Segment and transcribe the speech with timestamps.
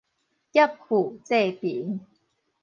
[0.03, 0.03] 劫
[0.65, 1.99] 富濟貧